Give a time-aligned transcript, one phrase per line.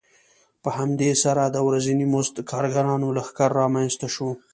[0.63, 4.29] په همدې سره د ورځني مزد کارګرانو لښکر رامنځته شو